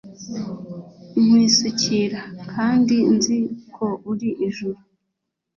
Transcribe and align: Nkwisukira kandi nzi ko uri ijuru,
Nkwisukira 1.23 2.21
kandi 2.51 2.97
nzi 3.15 3.39
ko 3.75 3.87
uri 4.11 4.29
ijuru, 4.47 4.79